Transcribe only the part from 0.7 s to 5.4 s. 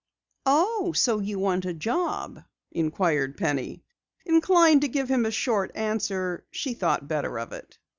so you want a job?" inquired Penny. Inclined to give him a